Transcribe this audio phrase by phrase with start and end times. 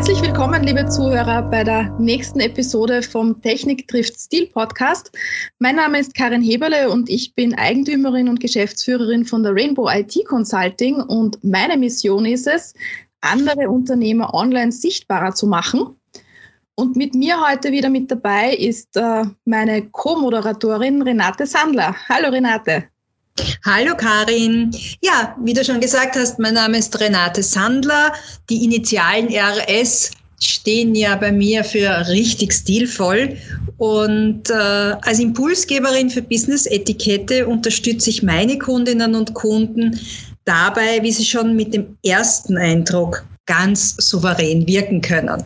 [0.00, 5.14] Herzlich willkommen, liebe Zuhörer, bei der nächsten Episode vom Technik trifft Stil Podcast.
[5.58, 10.24] Mein Name ist Karin Heberle und ich bin Eigentümerin und Geschäftsführerin von der Rainbow IT
[10.26, 12.72] Consulting und meine Mission ist es,
[13.20, 15.94] andere Unternehmer online sichtbarer zu machen.
[16.76, 21.94] Und mit mir heute wieder mit dabei ist äh, meine Co-Moderatorin Renate Sandler.
[22.08, 22.84] Hallo Renate.
[23.64, 24.70] Hallo Karin.
[25.00, 28.12] Ja, wie du schon gesagt hast, mein Name ist Renate Sandler.
[28.48, 30.10] Die Initialen RS
[30.42, 33.36] stehen ja bei mir für richtig stilvoll.
[33.78, 39.98] Und äh, als Impulsgeberin für Business-Etikette unterstütze ich meine Kundinnen und Kunden
[40.44, 45.44] dabei, wie sie schon mit dem ersten Eindruck ganz souverän wirken können.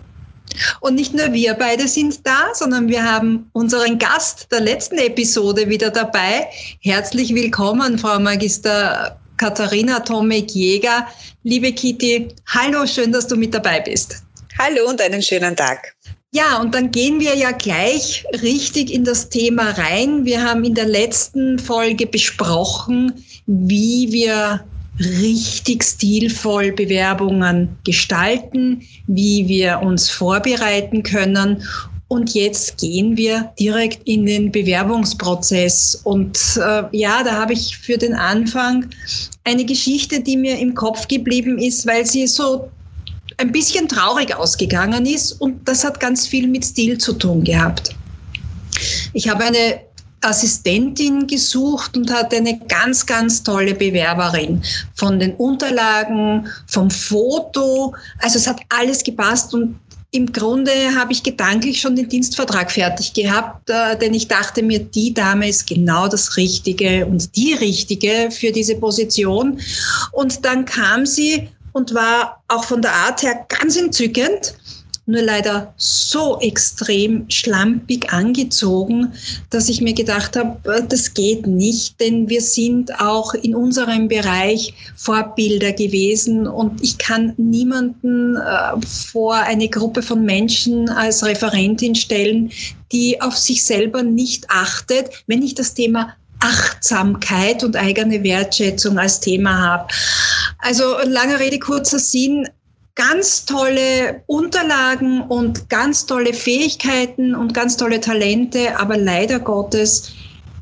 [0.80, 5.68] Und nicht nur wir beide sind da, sondern wir haben unseren Gast der letzten Episode
[5.68, 6.48] wieder dabei.
[6.80, 11.06] Herzlich willkommen, Frau Magister Katharina Tomek-Jäger.
[11.42, 14.22] Liebe Kitty, hallo, schön, dass du mit dabei bist.
[14.58, 15.94] Hallo und einen schönen Tag.
[16.32, 20.24] Ja, und dann gehen wir ja gleich richtig in das Thema rein.
[20.24, 24.64] Wir haben in der letzten Folge besprochen, wie wir
[24.98, 31.62] richtig stilvoll Bewerbungen gestalten, wie wir uns vorbereiten können.
[32.08, 36.00] Und jetzt gehen wir direkt in den Bewerbungsprozess.
[36.04, 38.86] Und äh, ja, da habe ich für den Anfang
[39.44, 42.70] eine Geschichte, die mir im Kopf geblieben ist, weil sie so
[43.38, 45.32] ein bisschen traurig ausgegangen ist.
[45.32, 47.90] Und das hat ganz viel mit Stil zu tun gehabt.
[49.12, 49.80] Ich habe eine
[50.24, 54.62] Assistentin gesucht und hatte eine ganz, ganz tolle Bewerberin.
[54.94, 57.94] Von den Unterlagen, vom Foto.
[58.20, 59.78] Also es hat alles gepasst und
[60.14, 64.78] im Grunde habe ich gedanklich schon den Dienstvertrag fertig gehabt, äh, denn ich dachte mir,
[64.78, 69.58] die Dame ist genau das Richtige und die Richtige für diese Position.
[70.12, 74.54] Und dann kam sie und war auch von der Art her ganz entzückend
[75.06, 79.12] nur leider so extrem schlampig angezogen,
[79.50, 84.08] dass ich mir gedacht habe, äh, das geht nicht, denn wir sind auch in unserem
[84.08, 91.94] Bereich Vorbilder gewesen und ich kann niemanden äh, vor eine Gruppe von Menschen als Referentin
[91.94, 92.50] stellen,
[92.92, 99.20] die auf sich selber nicht achtet, wenn ich das Thema Achtsamkeit und eigene Wertschätzung als
[99.20, 99.88] Thema habe.
[100.58, 102.48] Also lange Rede, kurzer Sinn
[102.94, 110.12] ganz tolle Unterlagen und ganz tolle Fähigkeiten und ganz tolle Talente, aber leider Gottes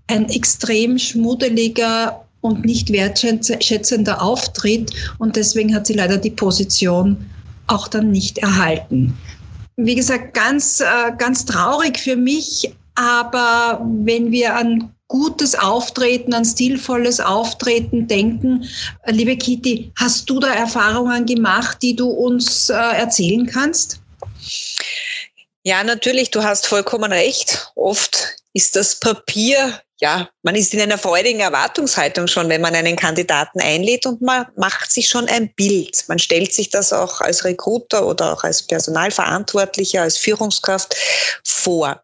[0.07, 7.17] ein extrem schmuddeliger und nicht wertschätzender Auftritt und deswegen hat sie leider die Position
[7.67, 9.17] auch dann nicht erhalten.
[9.77, 16.45] Wie gesagt, ganz, äh, ganz traurig für mich, aber wenn wir an gutes Auftreten, an
[16.45, 18.67] stilvolles Auftreten denken.
[19.07, 24.01] Liebe Kitty, hast du da Erfahrungen gemacht, die du uns äh, erzählen kannst?
[25.65, 27.71] Ja, natürlich, du hast vollkommen recht.
[27.75, 32.97] Oft ist das Papier, ja, man ist in einer freudigen Erwartungshaltung schon, wenn man einen
[32.97, 36.05] Kandidaten einlädt und man macht sich schon ein Bild.
[36.09, 40.97] Man stellt sich das auch als Recruiter oder auch als Personalverantwortlicher, als Führungskraft
[41.45, 42.03] vor.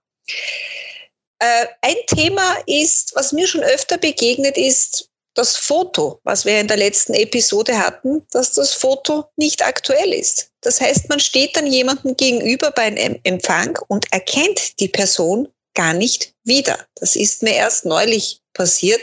[1.41, 6.67] Äh, ein Thema ist, was mir schon öfter begegnet ist, das Foto, was wir in
[6.67, 10.51] der letzten Episode hatten, dass das Foto nicht aktuell ist.
[10.63, 16.35] Das heißt, man steht dann jemandem gegenüber beim Empfang und erkennt die Person gar nicht
[16.43, 16.77] wieder.
[16.97, 19.01] Das ist mir erst neulich passiert.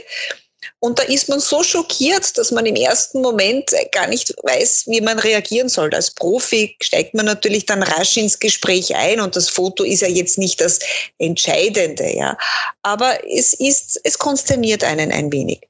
[0.79, 5.01] Und da ist man so schockiert, dass man im ersten Moment gar nicht weiß, wie
[5.01, 5.93] man reagieren soll.
[5.93, 10.07] Als Profi steigt man natürlich dann rasch ins Gespräch ein und das Foto ist ja
[10.07, 10.79] jetzt nicht das
[11.17, 12.37] Entscheidende, ja.
[12.81, 15.61] Aber es ist, es konsterniert einen ein wenig.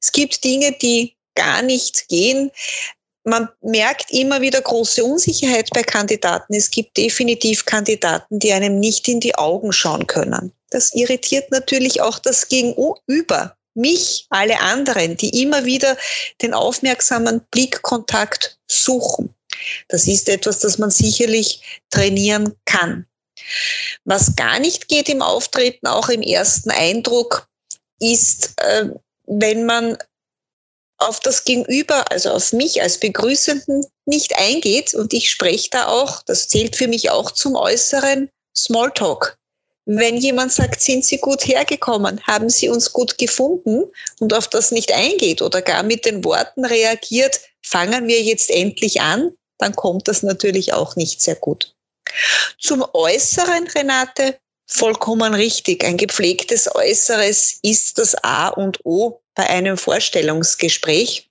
[0.00, 2.50] Es gibt Dinge, die gar nicht gehen.
[3.24, 6.54] Man merkt immer wieder große Unsicherheit bei Kandidaten.
[6.54, 10.52] Es gibt definitiv Kandidaten, die einem nicht in die Augen schauen können.
[10.70, 15.96] Das irritiert natürlich auch das Gegenüber mich, alle anderen, die immer wieder
[16.40, 19.34] den aufmerksamen Blickkontakt suchen.
[19.88, 23.06] Das ist etwas, das man sicherlich trainieren kann.
[24.04, 27.48] Was gar nicht geht im Auftreten, auch im ersten Eindruck,
[28.00, 28.88] ist, äh,
[29.26, 29.96] wenn man
[30.98, 36.22] auf das Gegenüber, also auf mich als Begrüßenden nicht eingeht und ich spreche da auch,
[36.22, 39.38] das zählt für mich auch zum äußeren Smalltalk.
[39.84, 43.84] Wenn jemand sagt, sind Sie gut hergekommen, haben Sie uns gut gefunden
[44.20, 49.00] und auf das nicht eingeht oder gar mit den Worten reagiert, fangen wir jetzt endlich
[49.00, 51.74] an, dann kommt das natürlich auch nicht sehr gut.
[52.60, 55.84] Zum Äußeren, Renate, vollkommen richtig.
[55.84, 61.28] Ein gepflegtes Äußeres ist das A und O bei einem Vorstellungsgespräch.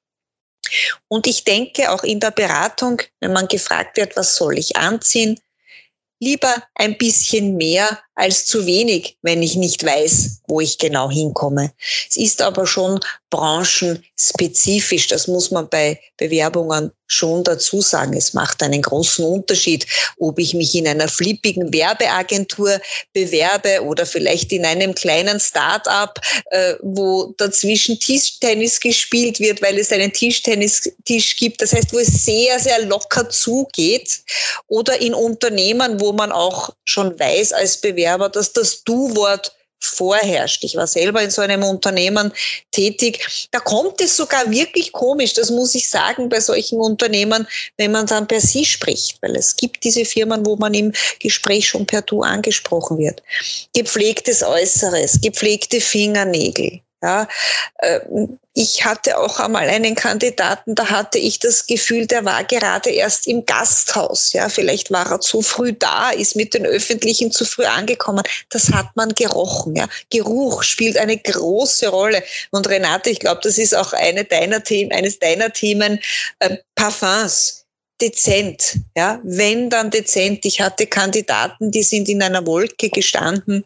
[1.08, 5.40] Und ich denke auch in der Beratung, wenn man gefragt wird, was soll ich anziehen,
[6.22, 11.74] lieber ein bisschen mehr als zu wenig, wenn ich nicht weiß, wo ich genau hinkomme.
[12.08, 13.00] Es ist aber schon
[13.32, 15.08] branchenspezifisch.
[15.08, 18.14] Das muss man bei Bewerbungen schon dazu sagen.
[18.14, 19.88] Es macht einen großen Unterschied,
[20.20, 22.80] ob ich mich in einer flippigen Werbeagentur
[23.14, 26.20] bewerbe oder vielleicht in einem kleinen Start-up,
[26.52, 31.62] äh, wo dazwischen Tischtennis gespielt wird, weil es einen Tischtennistisch gibt.
[31.62, 34.22] Das heißt, wo es sehr, sehr locker zugeht.
[34.68, 40.64] Oder in Unternehmen, wo man auch schon weiß als Bewerber, dass das Du-Wort vorherrscht.
[40.64, 42.32] Ich war selber in so einem Unternehmen
[42.72, 43.48] tätig.
[43.52, 47.48] Da kommt es sogar wirklich komisch, das muss ich sagen, bei solchen Unternehmen,
[47.78, 51.68] wenn man dann per Sie spricht, weil es gibt diese Firmen, wo man im Gespräch
[51.68, 53.22] schon per Du angesprochen wird.
[53.74, 57.28] Gepflegtes Äußeres, gepflegte Fingernägel, ja,
[57.82, 62.90] ähm, ich hatte auch einmal einen Kandidaten, da hatte ich das Gefühl, der war gerade
[62.90, 64.34] erst im Gasthaus.
[64.34, 68.24] Ja, vielleicht war er zu früh da, ist mit den Öffentlichen zu früh angekommen.
[68.50, 69.76] Das hat man gerochen.
[69.76, 72.24] Ja, Geruch spielt eine große Rolle.
[72.52, 76.00] Und Renate, ich glaube, das ist auch eine deiner Themen, eines deiner Themen,
[76.40, 77.61] äh, Parfums
[78.02, 80.46] dezent, ja, wenn dann dezent.
[80.46, 83.64] Ich hatte Kandidaten, die sind in einer Wolke gestanden.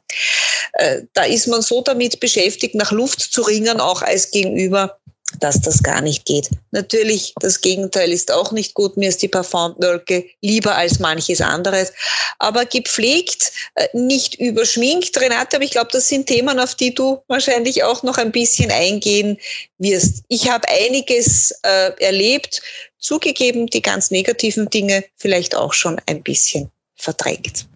[0.73, 4.97] Äh, da ist man so damit beschäftigt, nach Luft zu ringen, auch als Gegenüber,
[5.39, 6.49] dass das gar nicht geht.
[6.71, 8.95] Natürlich, das Gegenteil ist auch nicht gut.
[8.95, 11.91] Mir ist die Parfumwolke lieber als manches anderes.
[12.39, 17.21] Aber gepflegt, äh, nicht überschminkt, Renate, aber ich glaube, das sind Themen, auf die du
[17.27, 19.37] wahrscheinlich auch noch ein bisschen eingehen
[19.77, 20.23] wirst.
[20.27, 22.61] Ich habe einiges äh, erlebt,
[23.05, 27.67] zugegeben, die ganz negativen Dinge vielleicht auch schon ein bisschen verdrängt.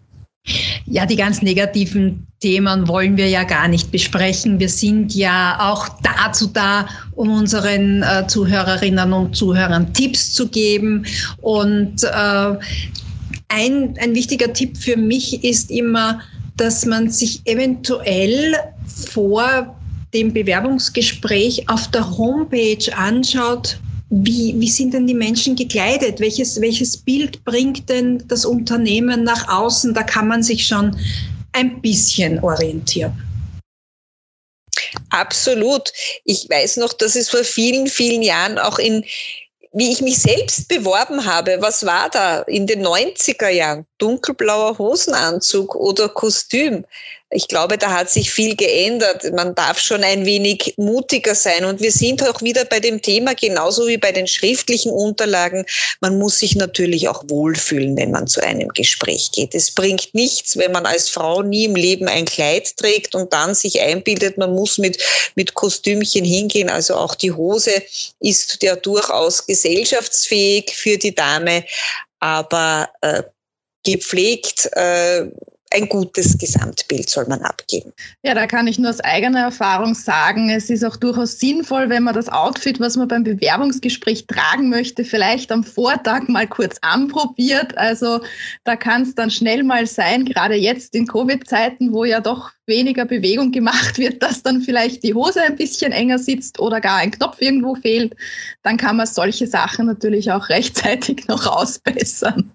[0.86, 4.58] Ja, die ganz negativen Themen wollen wir ja gar nicht besprechen.
[4.58, 11.04] Wir sind ja auch dazu da, um unseren äh, Zuhörerinnen und Zuhörern Tipps zu geben.
[11.42, 12.56] Und äh,
[13.48, 16.20] ein, ein wichtiger Tipp für mich ist immer,
[16.56, 18.56] dass man sich eventuell
[18.86, 19.76] vor
[20.14, 23.78] dem Bewerbungsgespräch auf der Homepage anschaut,
[24.10, 26.18] wie, wie sind denn die Menschen gekleidet?
[26.18, 29.94] Welches, welches Bild bringt denn das Unternehmen nach außen?
[29.94, 30.96] Da kann man sich schon
[31.52, 33.12] ein bisschen orientieren.
[35.10, 35.92] Absolut.
[36.24, 39.04] Ich weiß noch, dass es vor vielen, vielen Jahren auch in,
[39.72, 43.86] wie ich mich selbst beworben habe, was war da in den 90er Jahren?
[43.98, 46.84] Dunkelblauer Hosenanzug oder Kostüm
[47.32, 49.32] ich glaube, da hat sich viel geändert.
[49.32, 51.64] Man darf schon ein wenig mutiger sein.
[51.64, 55.64] Und wir sind auch wieder bei dem Thema, genauso wie bei den schriftlichen Unterlagen.
[56.00, 59.54] Man muss sich natürlich auch wohlfühlen, wenn man zu einem Gespräch geht.
[59.54, 63.54] Es bringt nichts, wenn man als Frau nie im Leben ein Kleid trägt und dann
[63.54, 65.00] sich einbildet, man muss mit,
[65.36, 66.68] mit Kostümchen hingehen.
[66.68, 67.80] Also auch die Hose
[68.18, 71.64] ist ja durchaus gesellschaftsfähig für die Dame,
[72.18, 73.22] aber äh,
[73.84, 75.26] gepflegt äh,
[75.72, 77.92] ein gutes Gesamtbild soll man abgeben.
[78.22, 82.02] Ja, da kann ich nur aus eigener Erfahrung sagen, es ist auch durchaus sinnvoll, wenn
[82.02, 87.78] man das Outfit, was man beim Bewerbungsgespräch tragen möchte, vielleicht am Vortag mal kurz anprobiert.
[87.78, 88.20] Also
[88.64, 93.04] da kann es dann schnell mal sein, gerade jetzt in Covid-Zeiten, wo ja doch weniger
[93.04, 97.12] Bewegung gemacht wird, dass dann vielleicht die Hose ein bisschen enger sitzt oder gar ein
[97.12, 98.16] Knopf irgendwo fehlt,
[98.62, 102.52] dann kann man solche Sachen natürlich auch rechtzeitig noch ausbessern.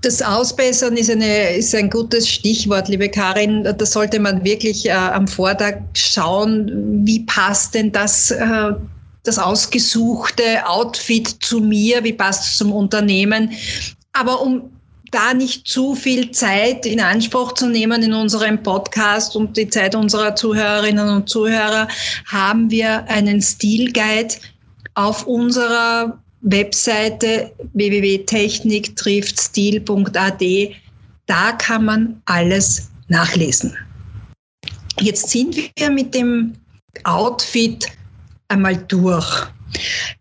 [0.00, 3.62] Das Ausbessern ist, eine, ist ein gutes Stichwort, liebe Karin.
[3.62, 8.72] Da sollte man wirklich äh, am Vortag schauen, wie passt denn das, äh,
[9.22, 13.52] das ausgesuchte Outfit zu mir, wie passt es zum Unternehmen.
[14.12, 14.72] Aber um
[15.12, 19.94] da nicht zu viel Zeit in Anspruch zu nehmen in unserem Podcast und die Zeit
[19.94, 21.86] unserer Zuhörerinnen und Zuhörer,
[22.26, 24.34] haben wir einen Stilguide
[24.94, 30.42] auf unserer Webseite www.techniktriftstil.at.
[31.26, 33.76] Da kann man alles nachlesen.
[35.00, 36.52] Jetzt sind wir mit dem
[37.04, 37.86] Outfit
[38.48, 39.46] einmal durch.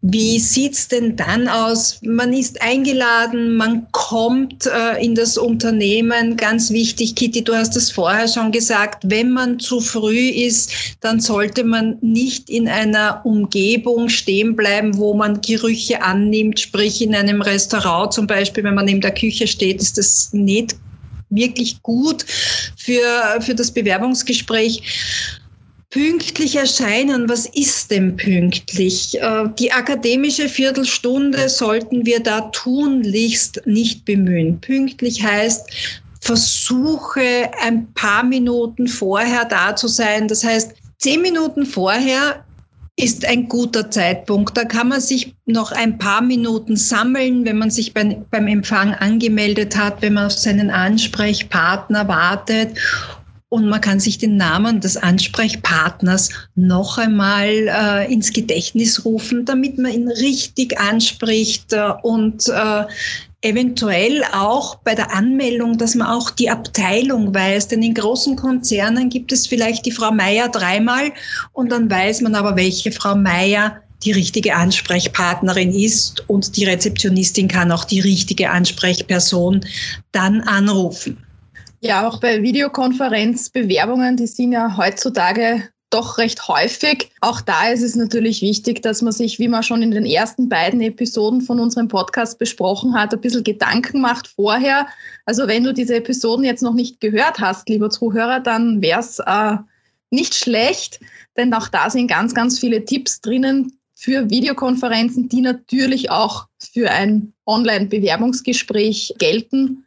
[0.02, 2.00] Wie sieht's denn dann aus?
[2.04, 6.38] Man ist eingeladen, man kommt äh, in das Unternehmen.
[6.38, 11.20] Ganz wichtig, Kitty, du hast es vorher schon gesagt, wenn man zu früh ist, dann
[11.20, 17.42] sollte man nicht in einer Umgebung stehen bleiben, wo man Gerüche annimmt, sprich in einem
[17.42, 20.76] Restaurant zum Beispiel, wenn man in der Küche steht, ist das nicht
[21.30, 22.26] wirklich gut
[22.78, 25.41] für, für das Bewerbungsgespräch.
[25.92, 29.22] Pünktlich erscheinen, was ist denn pünktlich?
[29.22, 34.62] Äh, die akademische Viertelstunde sollten wir da tunlichst nicht bemühen.
[34.62, 35.70] Pünktlich heißt,
[36.22, 40.30] versuche ein paar Minuten vorher da zu sein.
[40.30, 42.46] Das heißt, zehn Minuten vorher
[42.96, 44.56] ist ein guter Zeitpunkt.
[44.56, 48.94] Da kann man sich noch ein paar Minuten sammeln, wenn man sich beim, beim Empfang
[48.94, 52.78] angemeldet hat, wenn man auf seinen Ansprechpartner wartet
[53.52, 59.78] und man kann sich den Namen des Ansprechpartners noch einmal äh, ins Gedächtnis rufen, damit
[59.78, 62.86] man ihn richtig anspricht äh, und äh,
[63.42, 67.68] eventuell auch bei der Anmeldung, dass man auch die Abteilung weiß.
[67.68, 71.12] Denn in großen Konzernen gibt es vielleicht die Frau Meier dreimal
[71.52, 77.50] und dann weiß man aber, welche Frau Meier die richtige Ansprechpartnerin ist und die Rezeptionistin
[77.50, 79.66] kann auch die richtige Ansprechperson
[80.14, 81.18] dann anrufen.
[81.84, 87.10] Ja, auch bei Videokonferenzbewerbungen, die sind ja heutzutage doch recht häufig.
[87.22, 90.48] Auch da ist es natürlich wichtig, dass man sich, wie man schon in den ersten
[90.48, 94.88] beiden Episoden von unserem Podcast besprochen hat, ein bisschen Gedanken macht vorher.
[95.26, 99.18] Also wenn du diese Episoden jetzt noch nicht gehört hast, lieber Zuhörer, dann wäre es
[99.20, 99.58] äh,
[100.12, 101.00] nicht schlecht,
[101.36, 106.92] denn auch da sind ganz, ganz viele Tipps drinnen für Videokonferenzen, die natürlich auch für
[106.92, 109.86] ein Online-Bewerbungsgespräch gelten.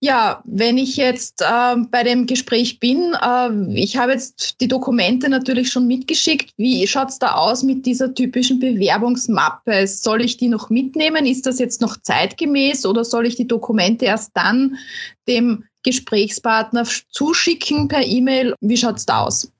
[0.00, 5.30] Ja, wenn ich jetzt äh, bei dem Gespräch bin, äh, ich habe jetzt die Dokumente
[5.30, 6.52] natürlich schon mitgeschickt.
[6.58, 9.86] Wie schaut es da aus mit dieser typischen Bewerbungsmappe?
[9.86, 11.24] Soll ich die noch mitnehmen?
[11.24, 14.76] Ist das jetzt noch zeitgemäß oder soll ich die Dokumente erst dann
[15.28, 18.54] dem Gesprächspartner zuschicken per E-Mail?
[18.60, 19.50] Wie schaut es da aus?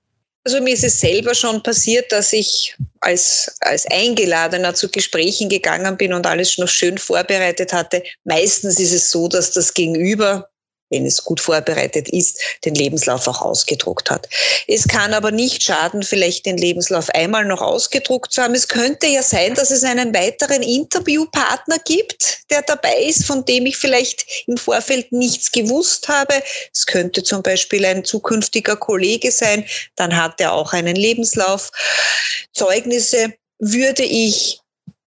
[0.47, 5.97] Also mir ist es selber schon passiert, dass ich als, als Eingeladener zu Gesprächen gegangen
[5.97, 8.05] bin und alles schon schön vorbereitet hatte.
[8.23, 10.49] Meistens ist es so, dass das Gegenüber
[10.91, 14.29] wenn es gut vorbereitet ist, den Lebenslauf auch ausgedruckt hat.
[14.69, 18.55] Es kann aber nicht schaden, vielleicht den Lebenslauf einmal noch ausgedruckt zu haben.
[18.55, 23.67] Es könnte ja sein, dass es einen weiteren Interviewpartner gibt, der dabei ist, von dem
[23.67, 26.43] ich vielleicht im Vorfeld nichts gewusst habe.
[26.73, 29.65] Es könnte zum Beispiel ein zukünftiger Kollege sein,
[29.97, 31.71] dann hat er auch einen Lebenslauf.
[32.53, 34.61] Zeugnisse würde ich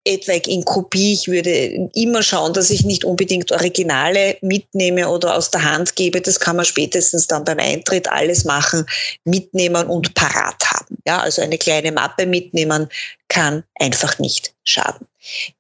[0.06, 1.14] etwaig in Kopie.
[1.14, 6.20] Ich würde immer schauen, dass ich nicht unbedingt Originale mitnehme oder aus der Hand gebe.
[6.20, 8.86] Das kann man spätestens dann beim Eintritt alles machen,
[9.24, 10.98] mitnehmen und parat haben.
[11.06, 12.88] Ja, also eine kleine Mappe mitnehmen
[13.28, 15.06] kann einfach nicht schaden.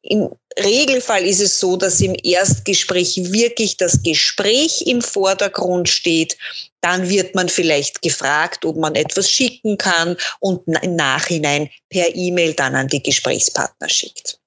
[0.02, 6.38] Im Regelfall ist es so, dass im Erstgespräch wirklich das Gespräch im Vordergrund steht.
[6.80, 12.54] Dann wird man vielleicht gefragt, ob man etwas schicken kann und im Nachhinein per E-Mail
[12.54, 14.38] dann an die Gesprächspartner schickt.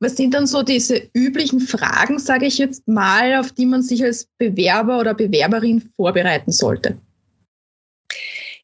[0.00, 4.02] Was sind dann so diese üblichen Fragen, sage ich jetzt mal, auf die man sich
[4.02, 6.98] als Bewerber oder Bewerberin vorbereiten sollte?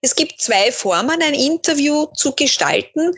[0.05, 3.13] Es gibt zwei Formen, ein Interview zu gestalten.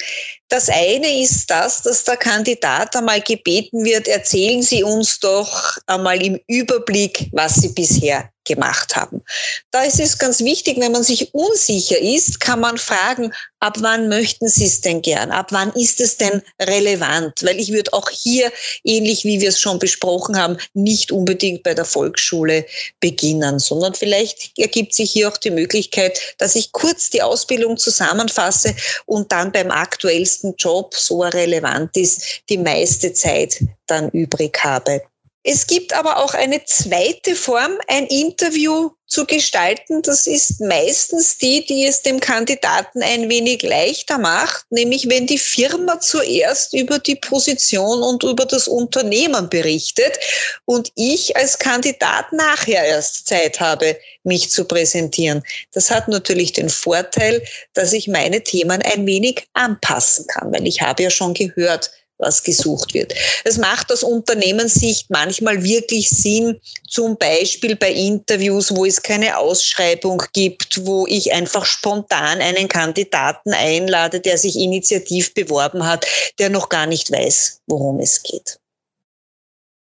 [0.48, 6.22] Das eine ist das, dass der Kandidat einmal gebeten wird, erzählen Sie uns doch einmal
[6.22, 9.22] im Überblick, was Sie bisher gemacht haben.
[9.70, 14.08] Da ist es ganz wichtig, wenn man sich unsicher ist, kann man fragen, ab wann
[14.08, 15.30] möchten Sie es denn gern?
[15.30, 17.42] Ab wann ist es denn relevant?
[17.42, 18.52] Weil ich würde auch hier,
[18.84, 22.66] ähnlich wie wir es schon besprochen haben, nicht unbedingt bei der Volksschule
[23.00, 28.74] beginnen, sondern vielleicht ergibt sich hier auch die Möglichkeit, dass ich kurz die Ausbildung zusammenfasse
[29.06, 35.02] und dann beim aktuellsten Job, so er relevant ist, die meiste Zeit dann übrig habe.
[35.46, 40.00] Es gibt aber auch eine zweite Form, ein Interview zu gestalten.
[40.00, 45.36] Das ist meistens die, die es dem Kandidaten ein wenig leichter macht, nämlich wenn die
[45.36, 50.18] Firma zuerst über die Position und über das Unternehmen berichtet
[50.64, 55.42] und ich als Kandidat nachher erst Zeit habe, mich zu präsentieren.
[55.72, 57.42] Das hat natürlich den Vorteil,
[57.74, 62.42] dass ich meine Themen ein wenig anpassen kann, weil ich habe ja schon gehört, was
[62.42, 63.12] gesucht wird.
[63.44, 70.22] Es macht aus Unternehmenssicht manchmal wirklich Sinn, zum Beispiel bei Interviews, wo es keine Ausschreibung
[70.32, 76.06] gibt, wo ich einfach spontan einen Kandidaten einlade, der sich initiativ beworben hat,
[76.38, 78.58] der noch gar nicht weiß, worum es geht.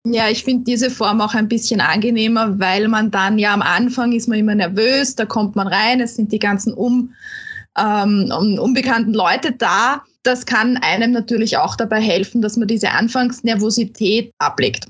[0.06, 4.12] Ja, ich finde diese Form auch ein bisschen angenehmer, weil man dann ja am Anfang
[4.12, 7.12] ist man immer nervös, da kommt man rein, es sind die ganzen um,
[7.78, 14.32] ähm, unbekannten Leute da das kann einem natürlich auch dabei helfen, dass man diese Anfangsnervosität
[14.38, 14.86] ablegt.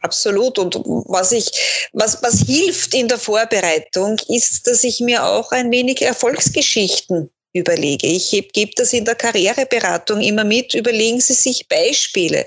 [0.00, 0.58] Absolut.
[0.58, 1.50] Und was ich,
[1.92, 8.06] was, was hilft in der Vorbereitung, ist, dass ich mir auch ein wenig Erfolgsgeschichten überlege.
[8.06, 10.72] Ich gebe das in der Karriereberatung immer mit.
[10.74, 12.46] Überlegen Sie sich Beispiele.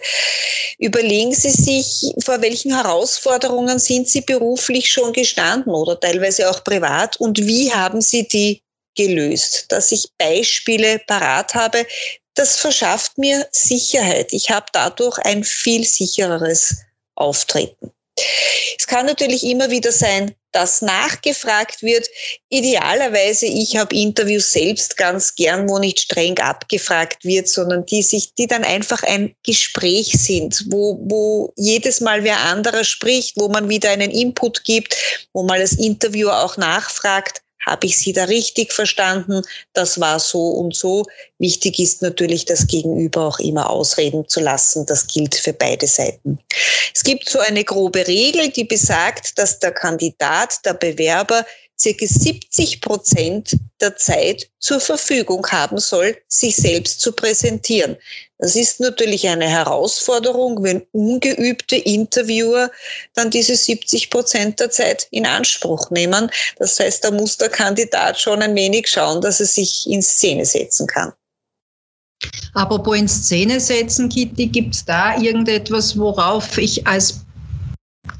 [0.80, 7.18] Überlegen Sie sich, vor welchen Herausforderungen sind Sie beruflich schon gestanden oder teilweise auch privat
[7.18, 8.62] und wie haben Sie die
[8.96, 11.86] gelöst, dass ich Beispiele parat habe.
[12.36, 14.34] Das verschafft mir Sicherheit.
[14.34, 16.78] Ich habe dadurch ein viel sichereres
[17.16, 17.92] Auftreten.
[18.78, 22.08] Es kann natürlich immer wieder sein, dass nachgefragt wird.
[22.50, 28.36] Idealerweise, ich habe Interviews selbst ganz gern, wo nicht streng abgefragt wird, sondern die sich,
[28.36, 33.68] die dann einfach ein Gespräch sind, wo, wo jedes Mal wer anderer spricht, wo man
[33.68, 34.96] wieder einen Input gibt,
[35.34, 39.42] wo mal das Interviewer auch nachfragt, habe ich Sie da richtig verstanden?
[39.74, 41.06] Das war so und so.
[41.40, 44.86] Wichtig ist natürlich, das Gegenüber auch immer ausreden zu lassen.
[44.86, 46.40] Das gilt für beide Seiten.
[46.94, 51.46] Es gibt so eine grobe Regel, die besagt, dass der Kandidat, der Bewerber
[51.80, 57.98] circa 70 Prozent der Zeit zur Verfügung haben soll, sich selbst zu präsentieren.
[58.38, 62.72] Das ist natürlich eine Herausforderung, wenn ungeübte Interviewer
[63.14, 66.30] dann diese 70 Prozent der Zeit in Anspruch nehmen.
[66.58, 70.46] Das heißt, da muss der Kandidat schon ein wenig schauen, dass er sich in Szene
[70.46, 71.14] setzen kann.
[72.54, 77.22] Apropos in Szene setzen, Kitty, gibt es da irgendetwas, worauf ich als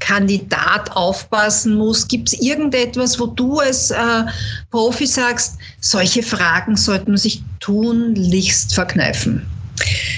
[0.00, 2.08] Kandidat aufpassen muss?
[2.08, 4.24] Gibt es irgendetwas, wo du als äh,
[4.70, 9.46] Profi sagst, solche Fragen sollte man sich tunlichst verkneifen?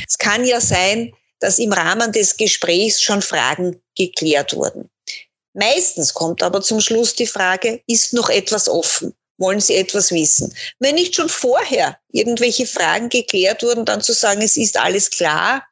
[0.06, 4.88] Es kann ja sein, dass im Rahmen des Gesprächs schon Fragen geklärt wurden.
[5.54, 9.14] Meistens kommt aber zum Schluss die Frage, ist noch etwas offen?
[9.38, 10.54] Wollen Sie etwas wissen?
[10.78, 15.62] Wenn nicht schon vorher irgendwelche Fragen geklärt wurden, dann zu sagen, es ist alles klar,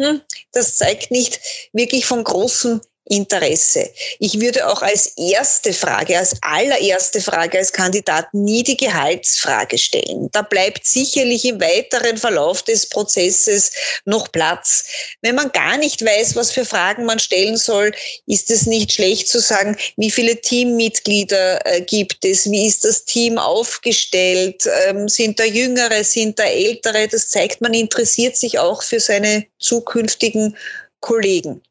[0.00, 0.20] hm,
[0.52, 1.40] das zeigt nicht
[1.72, 3.90] wirklich von großem Interesse.
[4.18, 10.28] Ich würde auch als erste Frage, als allererste Frage als Kandidat nie die Gehaltsfrage stellen.
[10.32, 13.72] Da bleibt sicherlich im weiteren Verlauf des Prozesses
[14.04, 14.84] noch Platz.
[15.22, 17.92] Wenn man gar nicht weiß, was für Fragen man stellen soll,
[18.26, 23.04] ist es nicht schlecht zu sagen, wie viele Teammitglieder äh, gibt es, wie ist das
[23.04, 27.08] Team aufgestellt, ähm, sind da Jüngere, sind da Ältere.
[27.08, 30.56] Das zeigt, man interessiert sich auch für seine zukünftigen
[31.00, 31.62] Kollegen.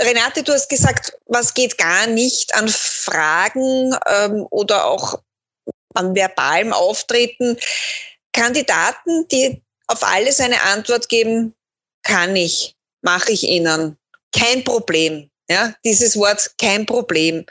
[0.00, 5.20] Renate, du hast gesagt, was geht gar nicht an Fragen ähm, oder auch
[5.94, 7.58] an verbalem Auftreten.
[8.32, 11.54] Kandidaten, die auf alles eine Antwort geben,
[12.02, 13.98] kann ich, mache ich ihnen.
[14.32, 15.30] Kein Problem.
[15.50, 17.46] Ja, dieses Wort kein Problem.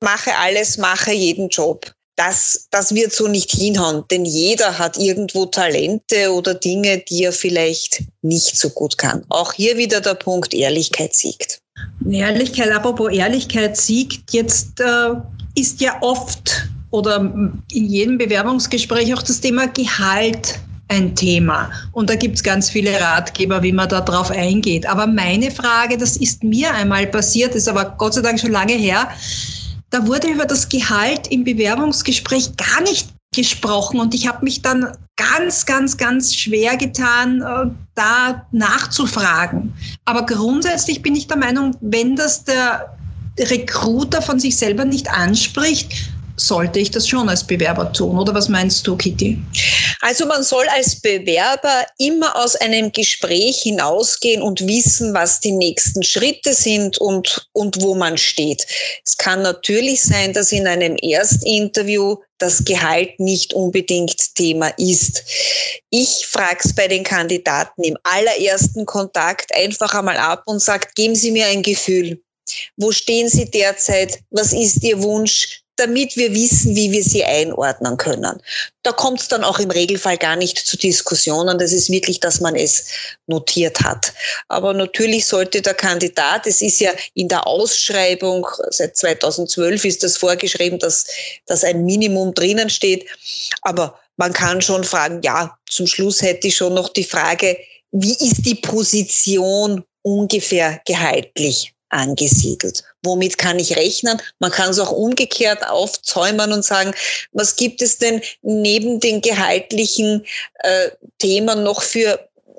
[0.00, 5.46] Mache alles, mache jeden Job das, das wird so nicht hinhauen, denn jeder hat irgendwo
[5.46, 9.24] Talente oder Dinge, die er vielleicht nicht so gut kann.
[9.28, 11.60] Auch hier wieder der Punkt, Ehrlichkeit siegt.
[12.08, 15.10] Ehrlichkeit, apropos Ehrlichkeit siegt, jetzt äh,
[15.54, 21.70] ist ja oft oder in jedem Bewerbungsgespräch auch das Thema Gehalt ein Thema.
[21.92, 24.86] Und da gibt es ganz viele Ratgeber, wie man da drauf eingeht.
[24.86, 28.74] Aber meine Frage, das ist mir einmal passiert, ist aber Gott sei Dank schon lange
[28.74, 29.08] her,
[29.96, 34.92] da wurde über das Gehalt im Bewerbungsgespräch gar nicht gesprochen und ich habe mich dann
[35.16, 39.72] ganz, ganz, ganz schwer getan, äh, da nachzufragen.
[40.04, 42.94] Aber grundsätzlich bin ich der Meinung, wenn das der
[43.38, 45.92] Recruiter von sich selber nicht anspricht,
[46.36, 48.18] sollte ich das schon als Bewerber tun.
[48.18, 49.40] Oder was meinst du, Kitty?
[50.00, 56.02] Also man soll als Bewerber immer aus einem Gespräch hinausgehen und wissen, was die nächsten
[56.02, 58.66] Schritte sind und, und wo man steht.
[59.04, 65.22] Es kann natürlich sein, dass in einem Erstinterview das Gehalt nicht unbedingt Thema ist.
[65.90, 71.14] Ich frage es bei den Kandidaten im allerersten Kontakt einfach einmal ab und sage, geben
[71.14, 72.22] Sie mir ein Gefühl.
[72.76, 74.20] Wo stehen Sie derzeit?
[74.30, 75.62] Was ist Ihr Wunsch?
[75.76, 78.40] Damit wir wissen, wie wir sie einordnen können.
[78.82, 81.58] Da kommt es dann auch im Regelfall gar nicht zu Diskussionen.
[81.58, 82.86] Das ist wirklich, dass man es
[83.26, 84.12] notiert hat.
[84.48, 90.16] Aber natürlich sollte der Kandidat, es ist ja in der Ausschreibung, seit 2012 ist das
[90.16, 91.06] vorgeschrieben, dass,
[91.46, 93.06] dass ein Minimum drinnen steht.
[93.62, 97.58] Aber man kann schon fragen, ja, zum Schluss hätte ich schon noch die Frage,
[97.92, 101.72] wie ist die Position ungefähr gehaltlich?
[101.96, 102.84] Angesiedelt.
[103.02, 104.20] Womit kann ich rechnen?
[104.38, 106.92] Man kann es auch umgekehrt aufzäumen und sagen,
[107.32, 110.24] was gibt es denn neben den gehaltlichen
[110.60, 112.18] äh, Themen noch für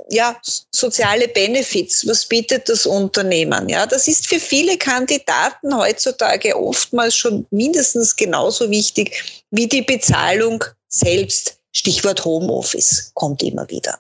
[0.10, 0.40] ja,
[0.72, 3.68] soziale Benefits, was bietet das Unternehmen?
[3.68, 10.64] Ja, das ist für viele Kandidaten heutzutage oftmals schon mindestens genauso wichtig wie die Bezahlung
[10.88, 11.58] selbst.
[11.74, 14.00] Stichwort Homeoffice kommt immer wieder.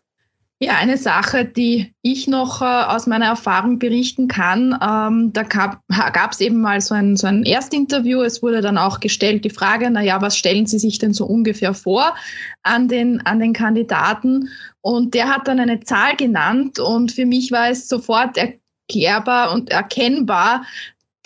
[0.59, 6.31] Ja, eine Sache, die ich noch äh, aus meiner Erfahrung berichten kann, ähm, da gab
[6.31, 8.21] es eben mal so ein, so ein Erstinterview.
[8.23, 11.27] Es wurde dann auch gestellt die Frage, na ja, was stellen Sie sich denn so
[11.27, 12.15] ungefähr vor
[12.63, 14.49] an den, an den Kandidaten?
[14.81, 19.69] Und der hat dann eine Zahl genannt und für mich war es sofort erklärbar und
[19.69, 20.65] erkennbar,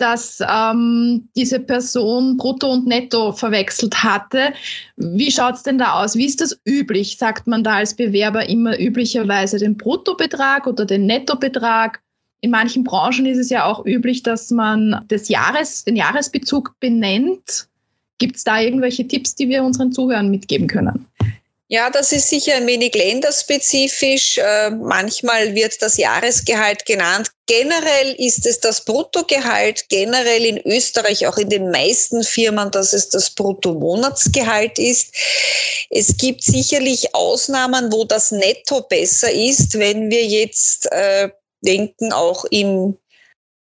[0.02, 4.52] dass ähm, diese Person Brutto und Netto verwechselt hatte.
[4.96, 6.16] Wie schaut es denn da aus?
[6.16, 7.16] Wie ist das üblich?
[7.16, 12.02] Sagt man da als Bewerber immer üblicherweise den Bruttobetrag oder den Nettobetrag?
[12.42, 17.68] in manchen Branchen ist es ja auch üblich, dass man das Jahres, den Jahresbezug benennt.
[18.18, 21.06] Gibt es da irgendwelche Tipps, die wir unseren Zuhörern mitgeben können?
[21.72, 24.36] Ja, das ist sicher ein wenig länderspezifisch.
[24.36, 27.30] Äh, manchmal wird das Jahresgehalt genannt.
[27.46, 33.08] Generell ist es das Bruttogehalt, generell in Österreich, auch in den meisten Firmen, dass es
[33.08, 35.14] das Bruttomonatsgehalt ist.
[35.88, 41.30] Es gibt sicherlich Ausnahmen, wo das Netto besser ist, wenn wir jetzt äh,
[41.62, 42.98] denken, auch im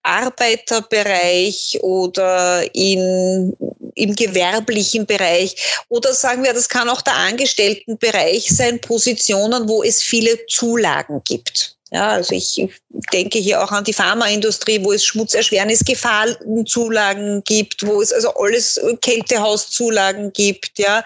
[0.05, 3.57] Arbeiterbereich oder in,
[3.95, 5.57] im gewerblichen Bereich
[5.89, 11.75] oder sagen wir, das kann auch der Angestelltenbereich sein, Positionen, wo es viele Zulagen gibt.
[11.95, 12.69] Ja, also ich
[13.13, 20.33] denke hier auch an die Pharmaindustrie, wo es Schmutzerschwernisgefahrenzulagen gibt, wo es also alles Kältehauszulagen
[20.33, 21.05] gibt, ja.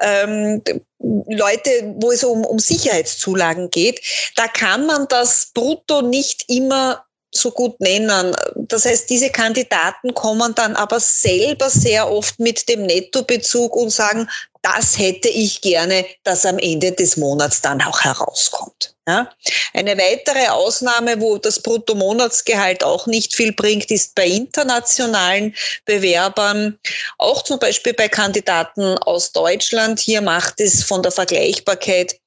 [0.00, 0.62] Ähm,
[1.00, 4.00] Leute, wo es um, um Sicherheitszulagen geht,
[4.36, 7.03] da kann man das Brutto nicht immer
[7.36, 8.34] so gut nennen.
[8.54, 14.28] Das heißt, diese Kandidaten kommen dann aber selber sehr oft mit dem Nettobezug und sagen,
[14.62, 18.94] das hätte ich gerne, dass am Ende des Monats dann auch herauskommt.
[19.06, 19.28] Ja?
[19.74, 26.78] Eine weitere Ausnahme, wo das Bruttomonatsgehalt auch nicht viel bringt, ist bei internationalen Bewerbern,
[27.18, 30.00] auch zum Beispiel bei Kandidaten aus Deutschland.
[30.00, 32.18] Hier macht es von der Vergleichbarkeit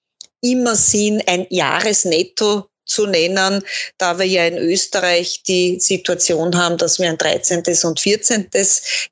[0.42, 3.62] immer Sinn, ein Jahresnetto zu nennen,
[3.98, 7.64] da wir ja in Österreich die Situation haben, dass wir ein 13.
[7.84, 8.48] und 14.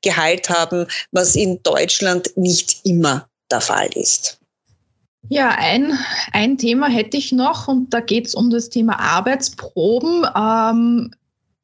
[0.02, 4.38] Gehalt haben, was in Deutschland nicht immer der Fall ist.
[5.28, 5.98] Ja, ein,
[6.32, 10.24] ein Thema hätte ich noch und da geht es um das Thema Arbeitsproben.
[10.36, 11.10] Ähm,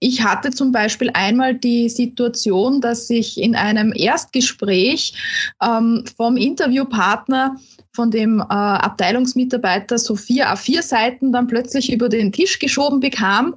[0.00, 5.14] ich hatte zum Beispiel einmal die Situation, dass ich in einem Erstgespräch
[5.62, 7.56] ähm, vom Interviewpartner
[7.94, 13.54] von dem äh, Abteilungsmitarbeiter so vier A4-Seiten dann plötzlich über den Tisch geschoben bekam.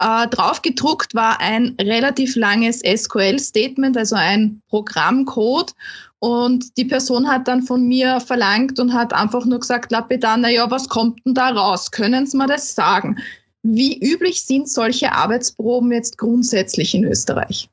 [0.00, 5.72] Äh, draufgedruckt war ein relativ langes SQL-Statement, also ein Programmcode.
[6.20, 10.50] Und die Person hat dann von mir verlangt und hat einfach nur gesagt, Lapidar, na
[10.50, 11.92] ja, was kommt denn da raus?
[11.92, 13.18] Können Sie mir das sagen?
[13.62, 17.68] Wie üblich sind solche Arbeitsproben jetzt grundsätzlich in Österreich?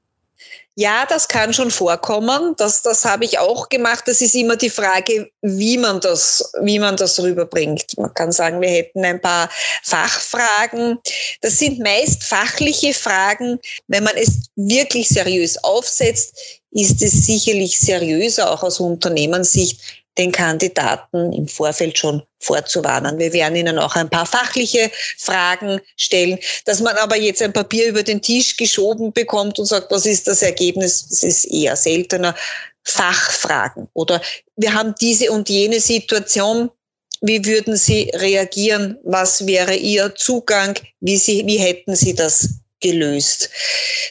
[0.77, 2.53] Ja, das kann schon vorkommen.
[2.57, 4.03] Das, das habe ich auch gemacht.
[4.07, 7.97] Das ist immer die Frage, wie man das, wie man das rüberbringt.
[7.97, 9.49] Man kann sagen, wir hätten ein paar
[9.83, 10.99] Fachfragen.
[11.39, 13.57] Das sind meist fachliche Fragen.
[13.87, 21.33] Wenn man es wirklich seriös aufsetzt, ist es sicherlich seriöser, auch aus Unternehmenssicht, den Kandidaten
[21.33, 23.17] im Vorfeld schon vorzuwarnen.
[23.19, 26.39] Wir werden ihnen auch ein paar fachliche Fragen stellen.
[26.65, 30.27] Dass man aber jetzt ein Papier über den Tisch geschoben bekommt und sagt, was ist
[30.27, 32.35] das Ergebnis, das ist eher seltener.
[32.87, 34.21] Fachfragen oder
[34.55, 36.69] wir haben diese und jene Situation.
[37.21, 38.99] Wie würden Sie reagieren?
[39.03, 40.77] Was wäre Ihr Zugang?
[40.99, 43.49] Wie, Sie, wie hätten Sie das gelöst.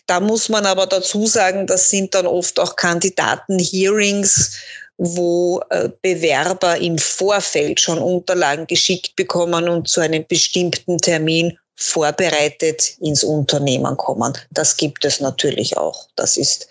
[0.07, 4.57] Da muss man aber dazu sagen, das sind dann oft auch Kandidaten-Hearings,
[4.96, 12.96] wo äh, Bewerber im Vorfeld schon Unterlagen geschickt bekommen und zu einem bestimmten Termin vorbereitet
[13.00, 14.33] ins Unternehmen kommen.
[14.50, 16.09] Das gibt es natürlich auch.
[16.14, 16.68] Das ist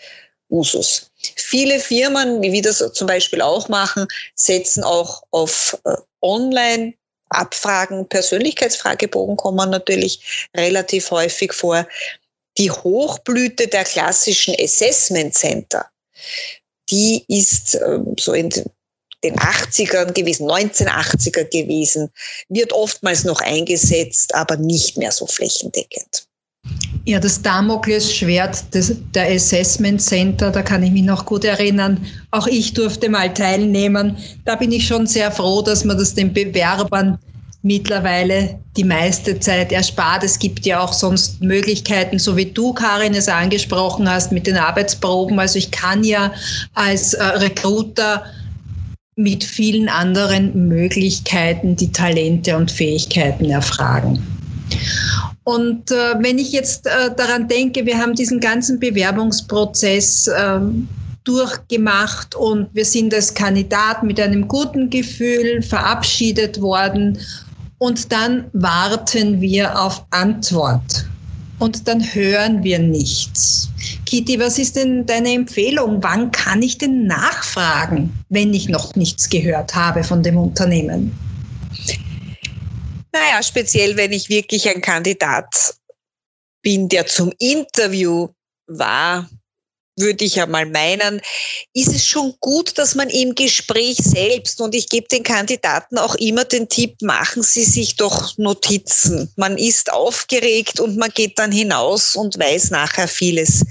[0.49, 1.11] Usus.
[1.35, 6.93] Viele Firmen, wie wir das zum Beispiel auch machen, setzen auch auf äh, Online
[7.33, 11.87] Abfragen, Persönlichkeitsfragebogen kommen natürlich relativ häufig vor.
[12.57, 15.87] Die Hochblüte der klassischen Assessment Center
[16.89, 18.49] die ist ähm, so in
[19.23, 22.09] den 80ern gewesen, 1980er gewesen,
[22.49, 26.27] wird oftmals noch eingesetzt, aber nicht mehr so flächendeckend.
[27.05, 28.63] Ja, das Damoklesschwert
[29.13, 32.05] der Assessment Center, da kann ich mich noch gut erinnern.
[32.31, 34.17] Auch ich durfte mal teilnehmen.
[34.45, 37.19] Da bin ich schon sehr froh, dass man das den Bewerbern
[37.63, 40.23] mittlerweile die meiste Zeit erspart.
[40.23, 44.57] Es gibt ja auch sonst Möglichkeiten, so wie du, Karin, es angesprochen hast, mit den
[44.57, 45.39] Arbeitsproben.
[45.39, 46.31] Also ich kann ja
[46.75, 48.25] als äh, Recruiter
[49.15, 54.21] mit vielen anderen Möglichkeiten die Talente und Fähigkeiten erfragen.
[55.45, 60.59] Und äh, wenn ich jetzt äh, daran denke, wir haben diesen ganzen Bewerbungsprozess äh,
[61.23, 67.17] durchgemacht und wir sind als Kandidat mit einem guten Gefühl verabschiedet worden
[67.83, 71.05] und dann warten wir auf Antwort
[71.59, 73.67] und dann hören wir nichts.
[74.05, 76.01] Kitty, was ist denn deine Empfehlung?
[76.01, 81.11] Wann kann ich denn nachfragen, wenn ich noch nichts gehört habe von dem Unternehmen?
[83.11, 85.75] Naja, speziell wenn ich wirklich ein Kandidat
[86.61, 88.29] bin, der zum Interview
[88.67, 89.29] war,
[89.95, 91.21] würde ich einmal meinen,
[91.73, 96.15] ist es schon gut, dass man im Gespräch selbst, und ich gebe den Kandidaten auch
[96.15, 99.31] immer den Tipp, machen Sie sich doch Notizen.
[99.35, 103.65] Man ist aufgeregt und man geht dann hinaus und weiß nachher vieles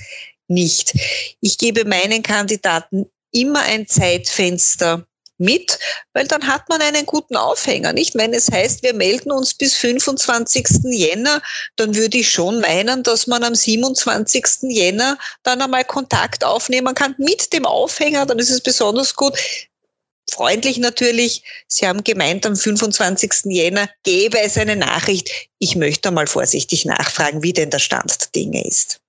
[0.49, 0.95] nicht.
[1.41, 5.07] Ich gebe meinen Kandidaten immer ein Zeitfenster
[5.43, 5.79] mit,
[6.15, 8.15] weil dann hat man einen guten Aufhänger, nicht?
[8.15, 10.67] Wenn es heißt, wir melden uns bis 25.
[10.85, 11.43] Jänner,
[11.77, 14.45] dann würde ich schon meinen, dass man am 27.
[14.71, 19.37] Jänner dann einmal Kontakt aufnehmen kann mit dem Aufhänger, dann ist es besonders gut.
[20.31, 21.43] Freundlich natürlich.
[21.67, 23.33] Sie haben gemeint, am 25.
[23.47, 25.31] Jänner gäbe es eine Nachricht.
[25.59, 29.01] Ich möchte mal vorsichtig nachfragen, wie denn der Stand der Dinge ist.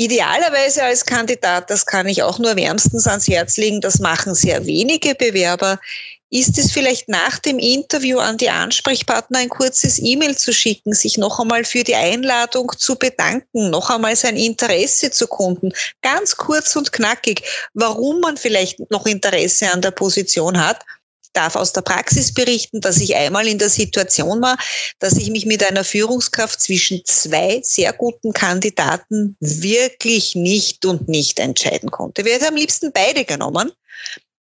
[0.00, 4.64] Idealerweise als Kandidat, das kann ich auch nur wärmstens ans Herz legen, das machen sehr
[4.64, 5.80] wenige Bewerber,
[6.30, 11.18] ist es vielleicht nach dem Interview an die Ansprechpartner ein kurzes E-Mail zu schicken, sich
[11.18, 16.76] noch einmal für die Einladung zu bedanken, noch einmal sein Interesse zu kunden, ganz kurz
[16.76, 17.42] und knackig,
[17.74, 20.84] warum man vielleicht noch Interesse an der Position hat
[21.32, 24.56] darf aus der Praxis berichten, dass ich einmal in der Situation war,
[24.98, 31.38] dass ich mich mit einer Führungskraft zwischen zwei sehr guten Kandidaten wirklich nicht und nicht
[31.38, 32.24] entscheiden konnte.
[32.24, 33.72] Wir hätten am liebsten beide genommen.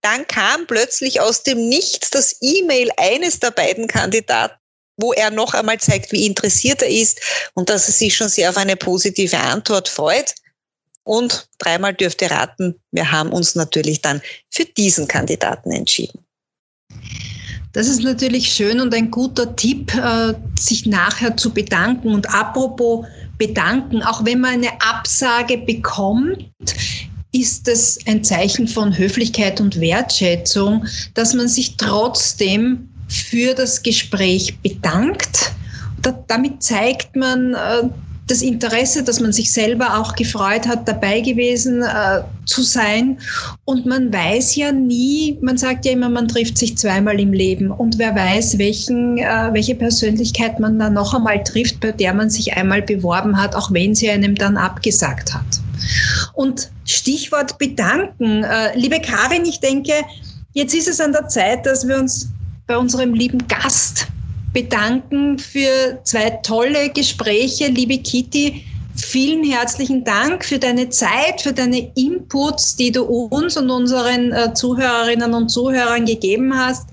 [0.02, 4.58] Dann kam plötzlich aus dem Nichts das E-Mail eines der beiden Kandidaten,
[4.96, 7.20] wo er noch einmal zeigt, wie interessiert er ist
[7.54, 10.34] und dass er sich schon sehr auf eine positive Antwort freut.
[11.04, 16.24] Und dreimal dürfte raten, wir haben uns natürlich dann für diesen Kandidaten entschieden.
[17.72, 22.12] Das ist natürlich schön und ein guter Tipp, äh, sich nachher zu bedanken.
[22.12, 23.07] Und apropos
[23.38, 26.44] bedanken, auch wenn man eine Absage bekommt,
[27.33, 34.59] ist es ein Zeichen von Höflichkeit und Wertschätzung, dass man sich trotzdem für das Gespräch
[34.61, 35.52] bedankt.
[36.26, 37.88] damit zeigt man, äh,
[38.28, 43.18] das Interesse, dass man sich selber auch gefreut hat, dabei gewesen äh, zu sein.
[43.64, 47.70] Und man weiß ja nie, man sagt ja immer, man trifft sich zweimal im Leben.
[47.70, 52.30] Und wer weiß, welchen, äh, welche Persönlichkeit man dann noch einmal trifft, bei der man
[52.30, 55.61] sich einmal beworben hat, auch wenn sie einem dann abgesagt hat.
[56.35, 58.44] Und Stichwort bedanken.
[58.44, 59.92] Äh, liebe Karin, ich denke,
[60.52, 62.28] jetzt ist es an der Zeit, dass wir uns
[62.68, 64.06] bei unserem lieben Gast
[64.52, 67.68] bedanken für zwei tolle Gespräche.
[67.68, 68.64] Liebe Kitty,
[68.96, 74.52] vielen herzlichen Dank für deine Zeit, für deine Inputs, die du uns und unseren äh,
[74.54, 76.86] Zuhörerinnen und Zuhörern gegeben hast.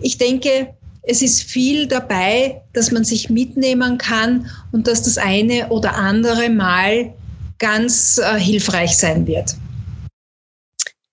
[0.00, 0.68] Ich denke,
[1.02, 6.48] es ist viel dabei, dass man sich mitnehmen kann und dass das eine oder andere
[6.48, 7.12] Mal
[7.58, 9.56] ganz äh, hilfreich sein wird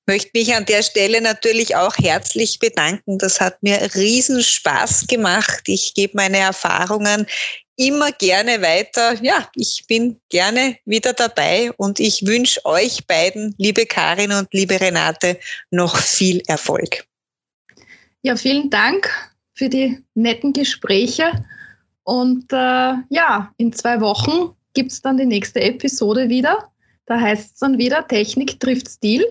[0.10, 3.19] möchte mich an der Stelle natürlich auch herzlich bedanken.
[3.19, 5.62] Das hat mir riesen Spaß gemacht.
[5.67, 7.28] Ich gebe meine Erfahrungen
[7.76, 9.24] immer gerne weiter.
[9.24, 14.82] Ja, ich bin gerne wieder dabei und ich wünsche euch beiden, liebe Karin und liebe
[14.82, 15.38] Renate,
[15.69, 17.06] noch viel Erfolg.
[18.24, 19.12] Ja, vielen Dank
[19.54, 21.45] für die netten Gespräche.
[22.04, 26.67] Und äh, ja, in zwei Wochen gibt es dann die nächste Episode wieder.
[27.06, 29.24] Da heißt es dann wieder, Technik trifft Stil.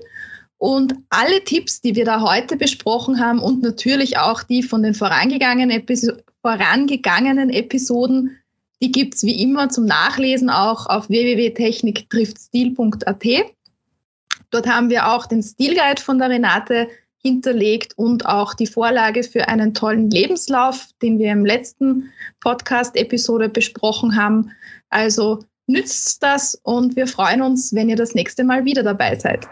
[0.59, 4.95] Und alle Tipps, die wir da heute besprochen haben und natürlich auch die von den
[4.95, 8.37] vorangegangenen, Episo vorangegangenen Episoden,
[8.81, 13.25] die gibt's wie immer zum Nachlesen auch auf www.techniktriftstil.at.
[14.51, 16.89] Dort haben wir auch den Stilguide von der Renate
[17.21, 24.17] hinterlegt und auch die Vorlage für einen tollen Lebenslauf, den wir im letzten Podcast-Episode besprochen
[24.17, 24.53] haben.
[24.91, 29.47] Also nützt das und wir freuen uns, wenn ihr das nächste Mal wieder dabei seid.